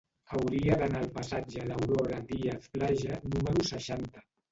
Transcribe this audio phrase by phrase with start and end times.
[0.35, 4.25] Hauria d'anar al passatge d'Aurora Díaz Plaja número seixanta.